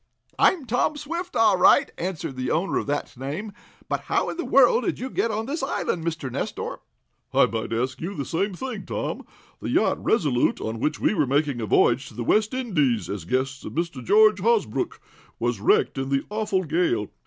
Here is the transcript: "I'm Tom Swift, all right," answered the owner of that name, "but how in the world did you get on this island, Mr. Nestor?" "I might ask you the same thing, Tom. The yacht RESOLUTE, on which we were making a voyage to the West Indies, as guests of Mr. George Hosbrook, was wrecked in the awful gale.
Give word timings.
"I'm 0.39 0.65
Tom 0.65 0.97
Swift, 0.97 1.35
all 1.35 1.57
right," 1.59 1.91
answered 1.95 2.35
the 2.35 2.49
owner 2.49 2.79
of 2.79 2.87
that 2.87 3.15
name, 3.15 3.51
"but 3.87 3.99
how 3.99 4.31
in 4.31 4.37
the 4.37 4.43
world 4.45 4.83
did 4.83 4.97
you 4.97 5.11
get 5.11 5.29
on 5.29 5.45
this 5.45 5.61
island, 5.61 6.03
Mr. 6.03 6.31
Nestor?" 6.31 6.79
"I 7.31 7.45
might 7.45 7.71
ask 7.71 8.01
you 8.01 8.15
the 8.15 8.25
same 8.25 8.55
thing, 8.55 8.87
Tom. 8.87 9.21
The 9.59 9.69
yacht 9.69 10.03
RESOLUTE, 10.03 10.59
on 10.59 10.79
which 10.79 10.99
we 10.99 11.13
were 11.13 11.27
making 11.27 11.61
a 11.61 11.67
voyage 11.67 12.07
to 12.07 12.15
the 12.15 12.23
West 12.23 12.55
Indies, 12.55 13.11
as 13.11 13.25
guests 13.25 13.63
of 13.63 13.73
Mr. 13.73 14.03
George 14.03 14.39
Hosbrook, 14.41 14.99
was 15.37 15.59
wrecked 15.59 15.99
in 15.99 16.09
the 16.09 16.25
awful 16.31 16.63
gale. 16.63 17.11